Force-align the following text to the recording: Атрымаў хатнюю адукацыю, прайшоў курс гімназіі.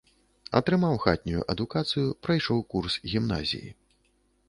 Атрымаў 0.59 0.95
хатнюю 1.03 1.45
адукацыю, 1.55 2.07
прайшоў 2.29 2.67
курс 2.75 2.93
гімназіі. 3.15 3.69